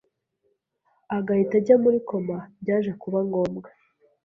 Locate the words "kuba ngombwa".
3.01-3.67